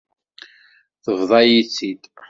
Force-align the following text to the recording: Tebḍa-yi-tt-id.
Tebḍa-yi-tt-id. 1.03 2.03